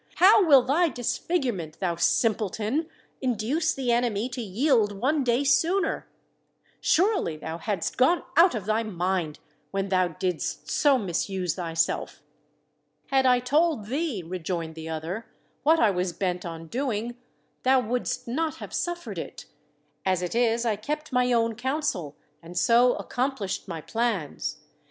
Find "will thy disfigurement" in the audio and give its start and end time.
0.43-1.79